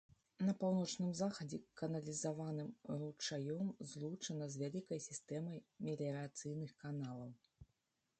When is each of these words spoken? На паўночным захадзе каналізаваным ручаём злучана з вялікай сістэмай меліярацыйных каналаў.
На 0.45 0.53
паўночным 0.61 1.09
захадзе 1.17 1.57
каналізаваным 1.81 2.71
ручаём 3.01 3.67
злучана 3.91 4.47
з 4.55 4.63
вялікай 4.63 4.99
сістэмай 5.09 5.61
меліярацыйных 5.89 6.71
каналаў. 6.83 7.31